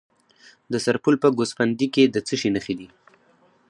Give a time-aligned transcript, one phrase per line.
[0.71, 2.87] د سرپل په ګوسفندي کې د څه شي نښې دي؟